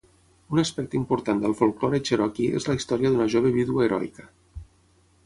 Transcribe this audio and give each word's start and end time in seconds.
Un 0.53 0.59
aspecte 0.61 0.97
important 0.99 1.43
del 1.43 1.53
folklore 1.59 1.99
cherokee 2.09 2.55
és 2.61 2.67
la 2.71 2.77
història 2.79 3.13
d'una 3.13 3.29
jove 3.35 3.53
vídua 3.59 3.85
heroica. 3.89 4.27